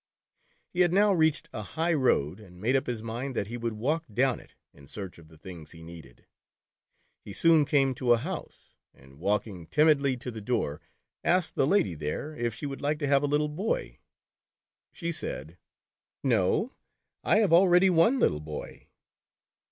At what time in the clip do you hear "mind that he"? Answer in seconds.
3.03-3.55